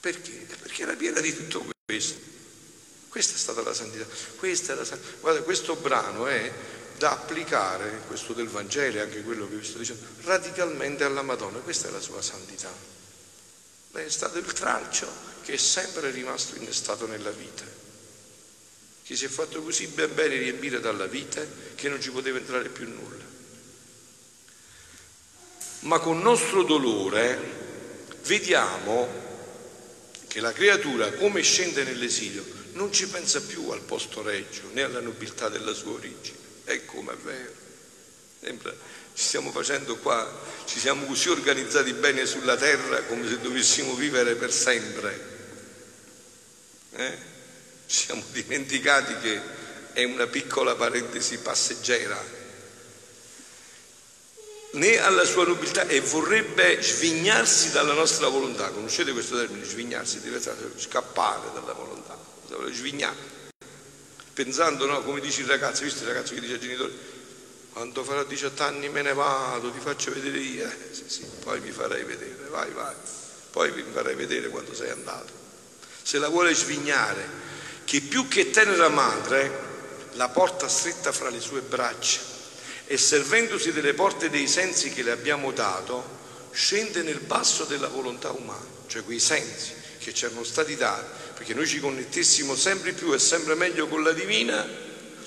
Perché? 0.00 0.44
Perché 0.60 0.82
era 0.82 0.94
piena 0.96 1.20
di 1.20 1.32
tutto 1.32 1.64
questo. 1.84 2.34
Questa 3.08 3.34
è 3.34 3.38
stata 3.38 3.62
la 3.62 3.72
santità. 3.72 4.04
Questa 4.38 4.72
è 4.72 4.76
la 4.76 4.84
santità. 4.84 5.12
Guarda, 5.20 5.42
questo 5.42 5.76
brano 5.76 6.26
è 6.26 6.52
da 6.96 7.12
applicare, 7.12 8.02
questo 8.06 8.32
del 8.32 8.48
Vangelo, 8.48 9.00
anche 9.00 9.22
quello 9.22 9.48
che 9.48 9.56
vi 9.56 9.64
sto 9.64 9.78
dicendo, 9.78 10.04
radicalmente 10.22 11.04
alla 11.04 11.22
Madonna. 11.22 11.58
Questa 11.58 11.88
è 11.88 11.90
la 11.90 12.00
sua 12.00 12.22
santità. 12.22 12.72
Lei 13.92 14.06
è 14.06 14.10
stato 14.10 14.38
il 14.38 14.52
tralcio 14.52 15.08
che 15.42 15.54
è 15.54 15.56
sempre 15.56 16.10
rimasto 16.10 16.56
innestato 16.56 17.06
nella 17.06 17.30
vita 17.30 17.76
che 19.06 19.14
si 19.14 19.24
è 19.24 19.28
fatto 19.28 19.62
così 19.62 19.86
ben 19.86 20.12
bene 20.16 20.36
riempire 20.36 20.80
dalla 20.80 21.06
vita 21.06 21.40
che 21.76 21.88
non 21.88 22.00
ci 22.00 22.10
poteva 22.10 22.38
entrare 22.38 22.68
più 22.70 22.88
nulla. 22.88 23.22
Ma 25.80 26.00
con 26.00 26.20
nostro 26.20 26.64
dolore 26.64 27.38
vediamo 28.24 29.08
che 30.26 30.40
la 30.40 30.50
creatura, 30.50 31.12
come 31.12 31.40
scende 31.42 31.84
nell'esilio, 31.84 32.44
non 32.72 32.92
ci 32.92 33.06
pensa 33.06 33.40
più 33.40 33.70
al 33.70 33.82
posto 33.82 34.22
reggio 34.22 34.62
né 34.72 34.82
alla 34.82 34.98
nobiltà 34.98 35.48
della 35.48 35.72
sua 35.72 35.92
origine. 35.92 36.38
E 36.66 36.84
come 36.84 37.12
è 37.12 37.16
vero. 37.16 37.52
Sembra, 38.40 38.70
ci 39.14 39.24
stiamo 39.24 39.50
facendo 39.50 39.96
qua, 39.96 40.30
ci 40.66 40.78
siamo 40.78 41.06
così 41.06 41.30
organizzati 41.30 41.92
bene 41.94 42.26
sulla 42.26 42.56
terra 42.56 43.02
come 43.04 43.26
se 43.26 43.40
dovessimo 43.40 43.94
vivere 43.94 44.34
per 44.34 44.52
sempre. 44.52 45.34
Eh? 46.92 47.18
Ci 47.86 48.04
siamo 48.04 48.22
dimenticati 48.32 49.16
che 49.20 49.40
è 49.94 50.04
una 50.04 50.26
piccola 50.26 50.74
parentesi 50.74 51.38
passeggera, 51.38 52.22
né 54.72 54.98
alla 54.98 55.24
sua 55.24 55.46
nobiltà 55.46 55.86
e 55.86 56.00
vorrebbe 56.00 56.82
svignarsi 56.82 57.70
dalla 57.70 57.94
nostra 57.94 58.28
volontà. 58.28 58.68
Conoscete 58.68 59.12
questo 59.12 59.36
termine, 59.36 59.64
svignarsi, 59.64 60.20
deve 60.20 60.40
scappare 60.76 61.52
dalla 61.54 61.72
volontà, 61.72 62.18
svignare. 62.70 63.35
Pensando, 64.36 64.84
no, 64.84 65.00
come 65.00 65.20
dice 65.20 65.40
il 65.40 65.46
ragazzo, 65.46 65.82
visto 65.82 66.02
il 66.02 66.08
ragazzo 66.08 66.34
che 66.34 66.40
dice 66.40 66.52
ai 66.52 66.60
genitori, 66.60 66.92
quando 67.72 68.04
farò 68.04 68.22
18 68.22 68.62
anni 68.64 68.90
me 68.90 69.00
ne 69.00 69.14
vado, 69.14 69.70
ti 69.70 69.78
faccio 69.80 70.12
vedere 70.12 70.36
io. 70.36 70.66
Eh, 70.66 70.76
sì, 70.90 71.04
sì, 71.06 71.24
poi 71.42 71.58
mi 71.60 71.70
farai 71.70 72.04
vedere, 72.04 72.44
vai, 72.50 72.70
vai. 72.72 72.94
Poi 73.50 73.72
mi 73.72 73.82
farai 73.90 74.14
vedere 74.14 74.50
quando 74.50 74.74
sei 74.74 74.90
andato. 74.90 75.32
Se 76.02 76.18
la 76.18 76.28
vuole 76.28 76.54
svignare, 76.54 77.26
che 77.84 78.02
più 78.02 78.28
che 78.28 78.50
tenera 78.50 78.90
madre 78.90 79.50
la 80.12 80.28
porta 80.28 80.68
stretta 80.68 81.12
fra 81.12 81.30
le 81.30 81.40
sue 81.40 81.62
braccia 81.62 82.20
e 82.84 82.98
servendosi 82.98 83.72
delle 83.72 83.94
porte 83.94 84.28
dei 84.28 84.48
sensi 84.48 84.90
che 84.90 85.02
le 85.02 85.12
abbiamo 85.12 85.50
dato, 85.50 86.04
scende 86.50 87.00
nel 87.02 87.20
basso 87.20 87.64
della 87.64 87.88
volontà 87.88 88.32
umana, 88.32 88.66
cioè 88.86 89.02
quei 89.02 89.18
sensi 89.18 89.84
che 90.06 90.14
ci 90.14 90.24
erano 90.26 90.44
stati 90.44 90.76
dati, 90.76 91.04
perché 91.34 91.52
noi 91.52 91.66
ci 91.66 91.80
connettessimo 91.80 92.54
sempre 92.54 92.92
più 92.92 93.12
e 93.12 93.18
sempre 93.18 93.56
meglio 93.56 93.88
con 93.88 94.04
la 94.04 94.12
divina, 94.12 94.64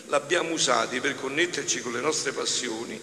l'abbiamo 0.07 0.53
usati 0.53 1.01
per 1.01 1.15
connetterci 1.15 1.81
con 1.81 1.91
le 1.91 1.99
nostre 1.99 2.31
passioni, 2.31 2.97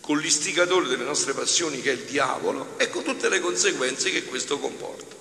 con 0.00 0.18
l'istigatore 0.18 0.88
delle 0.88 1.04
nostre 1.04 1.34
passioni 1.34 1.82
che 1.82 1.90
è 1.90 1.92
il 1.92 2.04
diavolo 2.04 2.78
e 2.78 2.88
con 2.88 3.04
tutte 3.04 3.28
le 3.28 3.40
conseguenze 3.40 4.10
che 4.10 4.24
questo 4.24 4.58
comporta. 4.58 5.14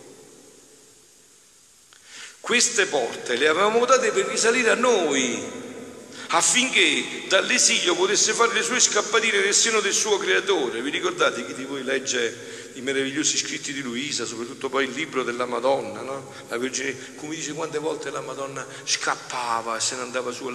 Queste 2.40 2.86
porte 2.86 3.36
le 3.36 3.50
avevamo 3.50 3.84
date 3.84 4.12
per 4.12 4.28
risalire 4.28 4.70
a 4.70 4.76
noi, 4.76 5.38
affinché 6.30 7.24
dall'esilio 7.28 7.94
potesse 7.94 8.32
fare 8.32 8.54
le 8.54 8.64
sue 8.64 8.80
scappatine 8.80 9.44
nel 9.44 9.54
seno 9.54 9.82
del 9.82 9.94
suo 9.94 10.18
creatore. 10.18 10.82
Vi 10.82 10.90
ricordate 10.90 11.46
chi 11.46 11.54
di 11.54 11.66
voi 11.66 11.84
legge 11.84 12.63
i 12.74 12.82
meravigliosi 12.82 13.38
scritti 13.38 13.74
di 13.74 13.82
Luisa, 13.82 14.26
soprattutto 14.26 14.70
poi 14.70 14.86
il 14.86 14.92
libro 14.92 15.24
della 15.24 15.46
Madonna, 15.46 16.02
no? 16.02 16.34
La 16.50 16.58
Vergine, 16.58 17.16
come 17.16 17.36
dice 17.36 17.54
quante 17.54 17.80
volte 17.80 18.10
la 18.10 18.22
Madonna 18.22 18.66
scappava 18.84 19.78
e 19.78 19.80
se 19.80 19.96
ne 19.96 20.02
andava 20.02 20.32
su 20.32 20.48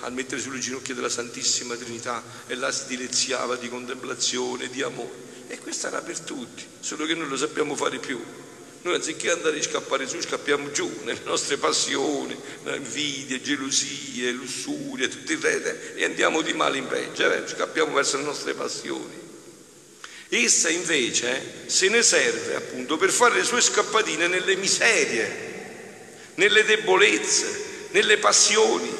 a 0.00 0.10
mettere 0.10 0.40
sulle 0.40 0.58
ginocchia 0.58 0.94
della 0.94 1.08
Santissima 1.08 1.76
Trinità 1.76 2.22
e 2.46 2.54
là 2.54 2.70
si 2.70 2.86
dileziava 2.86 3.56
di 3.56 3.68
contemplazione, 3.68 4.68
di 4.68 4.82
amore. 4.82 5.32
E 5.48 5.58
questo 5.58 5.86
era 5.86 6.00
per 6.00 6.18
tutti, 6.20 6.64
solo 6.80 7.06
che 7.06 7.14
non 7.14 7.28
lo 7.28 7.36
sappiamo 7.36 7.74
fare 7.74 7.98
più. 7.98 8.20
Noi 8.82 8.94
anziché 8.96 9.30
andare 9.30 9.58
a 9.58 9.62
scappare 9.62 10.06
su, 10.06 10.20
scappiamo 10.20 10.70
giù 10.70 11.00
nelle 11.04 11.22
nostre 11.24 11.56
passioni, 11.56 12.36
invidie, 12.66 13.40
gelosie, 13.40 14.30
lussurie, 14.32 15.08
tutto 15.08 15.32
il 15.32 15.38
resto, 15.38 15.96
e 15.96 16.04
andiamo 16.04 16.42
di 16.42 16.52
male 16.52 16.76
in 16.76 16.86
peggio, 16.86 17.32
eh? 17.32 17.46
scappiamo 17.46 17.94
verso 17.94 18.18
le 18.18 18.24
nostre 18.24 18.52
passioni. 18.52 19.23
Essa 20.36 20.68
invece 20.68 21.62
se 21.66 21.88
ne 21.88 22.02
serve 22.02 22.56
appunto 22.56 22.96
per 22.96 23.10
fare 23.10 23.36
le 23.36 23.44
sue 23.44 23.60
scappatine 23.60 24.26
nelle 24.26 24.56
miserie, 24.56 26.32
nelle 26.34 26.64
debolezze, 26.64 27.88
nelle 27.92 28.18
passioni, 28.18 28.92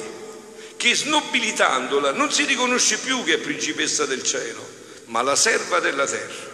che 0.77 0.95
snobilitandola 0.95 2.13
non 2.13 2.31
si 2.31 2.45
riconosce 2.45 2.99
più 2.99 3.21
che 3.25 3.33
è 3.33 3.39
principessa 3.39 4.05
del 4.05 4.23
cielo, 4.23 4.65
ma 5.07 5.21
la 5.21 5.35
serva 5.35 5.81
della 5.81 6.05
terra. 6.05 6.53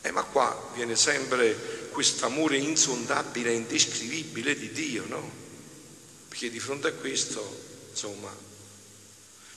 Eh, 0.00 0.10
ma 0.10 0.22
qua 0.22 0.70
viene 0.74 0.96
sempre 0.96 1.88
questo 1.90 2.24
amore 2.24 2.56
insondabile 2.56 3.50
e 3.50 3.56
indescrivibile 3.56 4.56
di 4.56 4.72
Dio, 4.72 5.04
no? 5.06 5.30
Perché 6.28 6.48
di 6.48 6.60
fronte 6.60 6.88
a 6.88 6.92
questo, 6.92 7.60
insomma, 7.90 8.34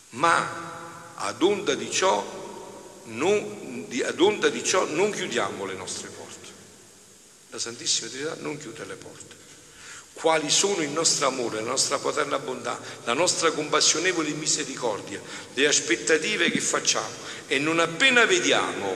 ma 0.10 1.14
ad 1.16 1.42
onda 1.42 1.74
di 1.74 1.90
ciò 1.90 2.41
non, 3.06 3.88
ad 4.04 4.20
onda 4.20 4.50
di 4.50 4.64
ciò 4.64 4.86
non 4.86 5.12
chiudiamo 5.12 5.66
le 5.66 5.74
nostre 5.74 6.10
porte. 6.10 6.50
La 7.50 7.60
Santissima 7.60 8.10
Trinità 8.10 8.36
non 8.40 8.58
chiude 8.58 8.86
le 8.86 8.96
porte. 8.96 9.36
Quali 10.14 10.50
sono 10.50 10.82
il 10.82 10.90
nostro 10.90 11.28
amore, 11.28 11.62
la 11.62 11.70
nostra 11.70 11.98
paterna 11.98 12.38
bontà, 12.38 12.80
la 13.06 13.14
nostra 13.14 13.52
compassionevole 13.52 14.30
misericordia, 14.32 15.22
le 15.54 15.68
aspettative 15.68 16.52
che 16.52 16.62
facciamo 16.62 17.16
e 17.48 17.58
non 17.60 17.80
appena 17.80 18.26
vediamo 18.26 18.96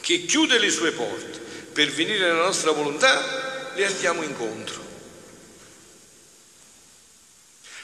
che 0.00 0.24
chiude 0.24 0.58
le 0.58 0.70
sue 0.70 0.92
porte 0.92 1.38
per 1.72 1.90
venire 1.92 2.26
nella 2.26 2.44
nostra 2.44 2.72
volontà, 2.72 3.72
le 3.74 3.86
andiamo 3.86 4.22
incontro. 4.22 4.80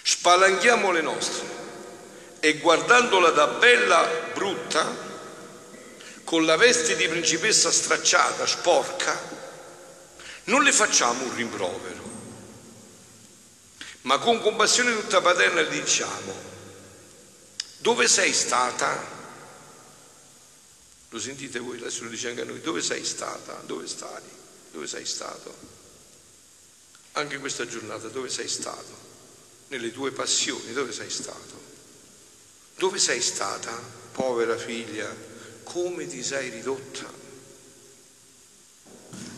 Spalanchiamo 0.03 0.91
le 0.91 1.03
nostre 1.03 1.58
e 2.41 2.59
guardandola 2.59 3.31
da 3.31 3.47
bella 3.47 4.31
brutta, 4.33 5.07
con 6.25 6.45
la 6.45 6.57
veste 6.57 6.95
di 6.97 7.09
principessa 7.09 7.71
stracciata, 7.71 8.47
sporca, 8.47 9.19
non 10.45 10.63
le 10.63 10.73
facciamo 10.73 11.25
un 11.25 11.35
rimprovero, 11.35 12.03
ma 14.03 14.19
con 14.19 14.41
compassione 14.41 14.95
tutta 14.95 15.21
paterna 15.21 15.63
le 15.63 15.69
diciamo, 15.69 16.35
dove 17.79 18.09
sei 18.09 18.33
stata? 18.33 19.17
Lo 21.11 21.19
sentite 21.19 21.59
voi, 21.59 21.79
adesso 21.79 22.05
lo 22.05 22.11
dice 22.11 22.29
anche 22.29 22.43
a 22.43 22.45
noi, 22.45 22.61
dove 22.61 22.83
sei 22.83 23.05
stata? 23.05 23.63
Dove 23.65 23.87
stai? 23.87 24.23
Dove 24.73 24.87
sei 24.87 25.07
stato? 25.07 25.57
Anche 27.13 27.35
in 27.35 27.41
questa 27.41 27.67
giornata 27.67 28.09
dove 28.09 28.29
sei 28.29 28.49
stato? 28.49 29.07
Nelle 29.69 29.91
tue 29.93 30.13
passioni 30.13 30.73
dove 30.73 30.93
sei 30.93 31.11
stato? 31.11 31.68
Dove 32.79 33.01
sei 33.01 33.21
stata, 33.21 33.77
povera 34.13 34.57
figlia? 34.57 35.13
Come 35.65 36.07
ti 36.07 36.23
sei 36.23 36.49
ridotta? 36.49 37.13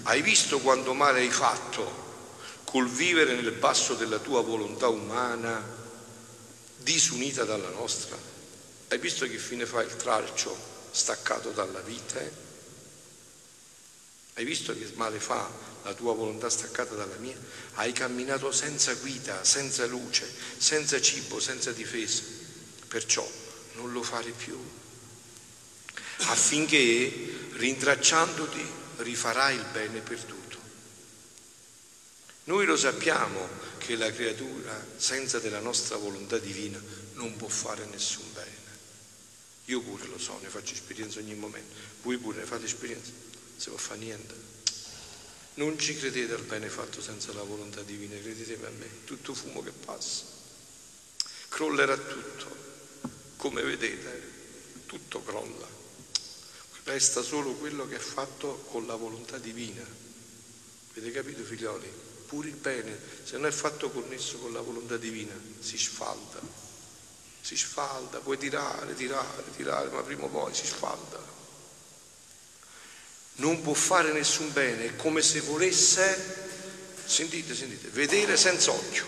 Hai 0.03 0.21
visto 0.21 0.59
quanto 0.61 0.93
male 0.93 1.21
hai 1.21 1.31
fatto 1.31 2.09
col 2.65 2.87
vivere 2.87 3.35
nel 3.35 3.53
basso 3.53 3.95
della 3.95 4.19
tua 4.19 4.43
volontà 4.43 4.89
umana 4.89 5.59
disunita 6.77 7.45
dalla 7.45 7.71
nostra? 7.71 8.15
Hai 8.89 8.99
visto 8.99 9.27
che 9.27 9.39
fine 9.39 9.65
fa 9.65 9.81
il 9.81 9.97
tralcio 9.97 10.55
staccato 10.91 11.49
dalla 11.49 11.81
vite? 11.81 12.33
Hai 14.35 14.45
visto 14.45 14.75
che 14.75 14.93
male 14.97 15.19
fa 15.19 15.51
la 15.85 15.95
tua 15.95 16.13
volontà 16.13 16.51
staccata 16.51 16.95
dalla 16.95 17.17
mia? 17.17 17.39
Hai 17.77 17.93
camminato 17.93 18.53
senza 18.53 18.93
guida, 18.97 19.43
senza 19.45 19.87
luce, 19.87 20.31
senza 20.59 21.01
cibo, 21.01 21.41
senza 21.41 21.73
difesa. 21.73 22.40
Perciò 22.91 23.25
non 23.75 23.93
lo 23.93 24.03
fare 24.03 24.33
più, 24.33 24.59
affinché 26.23 27.49
rintracciandoti 27.53 28.67
rifarai 28.97 29.55
il 29.55 29.65
bene 29.71 30.01
perduto. 30.01 30.59
Noi 32.45 32.67
lo 32.67 32.77
sappiamo 32.77 33.49
che 33.79 33.95
la 33.95 34.11
creatura 34.11 34.85
senza 34.97 35.39
della 35.39 35.61
nostra 35.61 35.99
volontà 35.99 36.39
divina 36.39 36.83
non 37.13 37.37
può 37.37 37.47
fare 37.47 37.85
nessun 37.85 38.25
bene. 38.33 38.59
Io 39.67 39.81
pure 39.83 40.09
lo 40.09 40.19
so, 40.19 40.37
ne 40.43 40.49
faccio 40.49 40.75
esperienza 40.75 41.21
ogni 41.21 41.37
momento. 41.37 41.73
Voi 42.03 42.17
pure 42.17 42.39
ne 42.39 42.45
fate 42.45 42.65
esperienza. 42.65 43.13
Non 43.13 43.55
si 43.57 43.69
può 43.69 43.79
fare 43.79 44.01
niente. 44.01 44.35
Non 45.55 45.79
ci 45.79 45.97
credete 45.97 46.33
al 46.33 46.43
bene 46.43 46.69
fatto 46.69 47.01
senza 47.01 47.33
la 47.35 47.45
volontà 47.45 47.83
divina, 47.83 48.19
credetemi 48.21 48.65
a 48.65 48.71
me, 48.71 49.05
tutto 49.05 49.33
fumo 49.33 49.63
che 49.63 49.71
passa. 49.71 50.25
Crollerà 51.51 51.97
tutto. 51.97 52.70
Come 53.41 53.63
vedete, 53.63 54.23
tutto 54.85 55.23
crolla. 55.23 55.67
Resta 56.85 57.23
solo 57.23 57.55
quello 57.55 57.89
che 57.89 57.97
è 57.97 57.99
fatto 57.99 58.67
con 58.69 58.87
la 58.87 58.97
volontà 58.97 59.39
divina. 59.39 59.83
Avete 60.91 61.11
capito, 61.11 61.43
figlioli? 61.43 61.87
Eppure 61.87 62.49
il 62.49 62.57
bene, 62.57 62.99
se 63.25 63.39
non 63.39 63.47
è 63.47 63.51
fatto 63.51 63.89
connesso 63.91 64.37
con 64.37 64.53
la 64.53 64.61
volontà 64.61 64.99
divina, 64.99 65.33
si 65.59 65.79
sfalda, 65.79 66.39
si 67.41 67.57
sfalda, 67.57 68.19
puoi 68.19 68.37
tirare, 68.37 68.95
tirare, 68.95 69.45
tirare, 69.57 69.89
ma 69.89 70.03
prima 70.03 70.25
o 70.25 70.29
poi 70.29 70.55
si 70.55 70.67
sfalda. 70.67 71.19
Non 73.37 73.63
può 73.63 73.73
fare 73.73 74.13
nessun 74.13 74.53
bene, 74.53 74.85
è 74.85 74.97
come 74.97 75.23
se 75.23 75.41
volesse, 75.41 76.49
sentite, 77.07 77.55
sentite, 77.55 77.89
vedere 77.89 78.37
senza 78.37 78.71
occhio. 78.71 79.07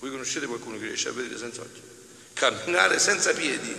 Voi 0.00 0.10
conoscete 0.10 0.44
qualcuno 0.44 0.78
che 0.78 0.84
riesce 0.84 1.08
a 1.08 1.12
vedere 1.12 1.38
senza 1.38 1.62
occhio? 1.62 1.99
Camminare 2.40 2.98
senza 2.98 3.34
piedi, 3.34 3.76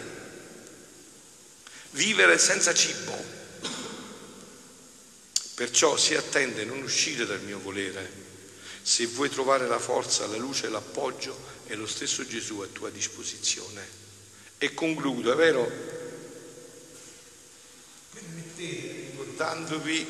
vivere 1.90 2.38
senza 2.38 2.76
cibo 2.76 3.18
Perciò 5.56 5.98
si 5.98 6.14
attende 6.14 6.64
non 6.64 6.84
uscire 6.84 7.26
dal 7.26 7.42
mio 7.42 7.60
volere. 7.60 8.08
Se 8.84 9.08
vuoi 9.08 9.30
trovare 9.30 9.68
la 9.68 9.80
forza, 9.80 10.28
la 10.28 10.38
luce 10.38 10.70
l'appoggio, 10.70 11.36
è 11.66 11.74
lo 11.74 11.88
stesso 11.88 12.24
Gesù 12.28 12.60
a 12.60 12.68
tua 12.68 12.92
disposizione. 12.92 13.84
E 14.60 14.76
concludo, 14.76 15.32
è 15.32 15.36
vero? 15.36 15.72
Ricordandovi 18.56 20.06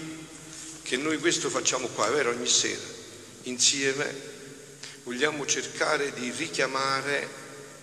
che 0.83 0.97
noi 0.97 1.17
questo 1.19 1.49
facciamo 1.49 1.87
qua, 1.87 2.07
è 2.07 2.11
vero, 2.11 2.31
ogni 2.31 2.47
sera, 2.47 2.81
insieme 3.43 4.29
vogliamo 5.03 5.45
cercare 5.45 6.11
di 6.13 6.31
richiamare 6.31 7.27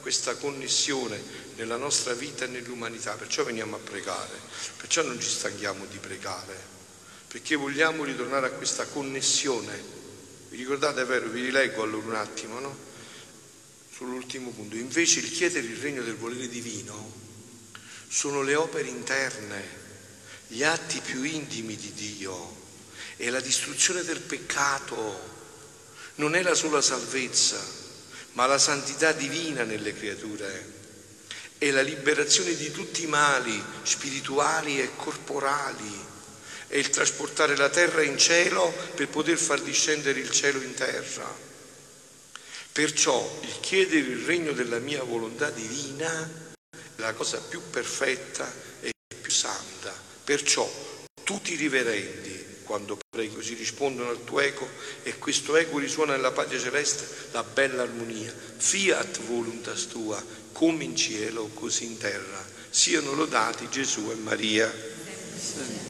questa 0.00 0.36
connessione 0.36 1.20
nella 1.56 1.76
nostra 1.76 2.14
vita 2.14 2.44
e 2.44 2.48
nell'umanità, 2.48 3.14
perciò 3.14 3.44
veniamo 3.44 3.76
a 3.76 3.80
pregare, 3.80 4.38
perciò 4.76 5.02
non 5.02 5.20
ci 5.20 5.28
stanchiamo 5.28 5.84
di 5.86 5.98
pregare 5.98 6.76
perché 7.28 7.56
vogliamo 7.56 8.04
ritornare 8.04 8.46
a 8.46 8.50
questa 8.50 8.86
connessione. 8.86 9.96
Vi 10.48 10.56
ricordate, 10.56 11.02
è 11.02 11.04
vero, 11.04 11.28
vi 11.28 11.42
rileggo 11.42 11.82
allora 11.82 12.06
un 12.06 12.14
attimo, 12.14 12.58
no? 12.58 12.76
Sull'ultimo 13.94 14.50
punto. 14.50 14.76
Invece 14.76 15.20
il 15.20 15.30
chiedere 15.30 15.66
il 15.66 15.76
regno 15.76 16.02
del 16.02 16.16
volere 16.16 16.48
divino 16.48 17.12
sono 18.08 18.40
le 18.40 18.54
opere 18.54 18.88
interne, 18.88 19.62
gli 20.46 20.62
atti 20.62 21.00
più 21.00 21.22
intimi 21.22 21.76
di 21.76 21.92
Dio, 21.92 22.56
è 23.16 23.28
la 23.28 23.40
distruzione 23.40 24.02
del 24.02 24.20
peccato, 24.20 25.36
non 26.14 26.34
è 26.34 26.40
la 26.40 26.54
sola 26.54 26.80
salvezza, 26.80 27.62
ma 28.38 28.46
la 28.46 28.58
santità 28.58 29.10
divina 29.10 29.64
nelle 29.64 29.92
creature, 29.92 30.76
è 31.58 31.72
la 31.72 31.80
liberazione 31.80 32.54
di 32.54 32.70
tutti 32.70 33.02
i 33.02 33.08
mali 33.08 33.60
spirituali 33.82 34.80
e 34.80 34.94
corporali 34.94 36.06
è 36.68 36.76
il 36.76 36.88
trasportare 36.90 37.56
la 37.56 37.68
terra 37.68 38.00
in 38.02 38.16
cielo 38.16 38.72
per 38.94 39.08
poter 39.08 39.36
far 39.36 39.60
discendere 39.60 40.20
il 40.20 40.30
cielo 40.30 40.62
in 40.62 40.72
terra. 40.74 41.26
Perciò 42.70 43.40
il 43.42 43.58
chiedere 43.58 44.06
il 44.06 44.24
regno 44.24 44.52
della 44.52 44.78
mia 44.78 45.02
volontà 45.02 45.50
divina 45.50 46.30
è 46.70 46.76
la 46.96 47.14
cosa 47.14 47.40
più 47.40 47.60
perfetta 47.70 48.48
e 48.80 48.92
più 49.20 49.32
santa. 49.32 49.92
Perciò 50.22 50.70
tutti 51.24 51.54
i 51.54 51.56
riverendi, 51.56 52.37
quando 52.68 52.98
preghi, 53.08 53.34
così 53.34 53.54
rispondono 53.54 54.10
al 54.10 54.24
tuo 54.24 54.40
eco 54.40 54.68
e 55.02 55.16
questo 55.16 55.56
eco 55.56 55.78
risuona 55.78 56.12
nella 56.14 56.32
patria 56.32 56.60
celeste 56.60 57.08
la 57.32 57.42
bella 57.42 57.82
armonia. 57.82 58.30
Fiat 58.30 59.22
voluntas 59.22 59.86
tua, 59.86 60.22
come 60.52 60.84
in 60.84 60.94
cielo, 60.94 61.48
così 61.54 61.86
in 61.86 61.96
terra. 61.96 62.44
Siano 62.68 63.14
lodati 63.14 63.70
Gesù 63.70 64.10
e 64.10 64.16
Maria. 64.16 64.70